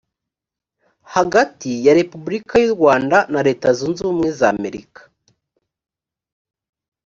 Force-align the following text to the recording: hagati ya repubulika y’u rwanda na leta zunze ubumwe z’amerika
hagati 1.15 1.69
ya 1.85 1.93
repubulika 1.99 2.53
y’u 2.63 2.73
rwanda 2.75 3.17
na 3.33 3.41
leta 3.47 3.67
zunze 3.77 3.99
ubumwe 4.03 4.29
z’amerika 4.39 5.01